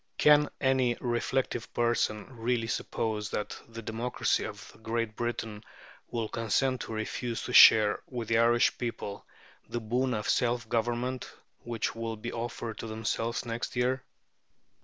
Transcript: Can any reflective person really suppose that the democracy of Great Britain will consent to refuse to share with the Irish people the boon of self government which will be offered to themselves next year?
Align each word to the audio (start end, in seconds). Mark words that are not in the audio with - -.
Can 0.17 0.49
any 0.59 0.97
reflective 0.99 1.71
person 1.75 2.25
really 2.35 2.65
suppose 2.65 3.29
that 3.29 3.61
the 3.69 3.83
democracy 3.83 4.43
of 4.47 4.75
Great 4.81 5.15
Britain 5.15 5.63
will 6.09 6.27
consent 6.27 6.81
to 6.81 6.91
refuse 6.93 7.43
to 7.43 7.53
share 7.53 8.01
with 8.07 8.27
the 8.29 8.39
Irish 8.39 8.75
people 8.79 9.27
the 9.69 9.79
boon 9.79 10.15
of 10.15 10.27
self 10.27 10.67
government 10.67 11.31
which 11.59 11.93
will 11.93 12.15
be 12.15 12.33
offered 12.33 12.79
to 12.79 12.87
themselves 12.87 13.45
next 13.45 13.75
year? 13.75 14.01